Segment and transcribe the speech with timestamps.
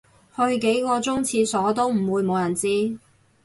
[0.35, 2.97] 去幾個鐘廁所都唔會無人知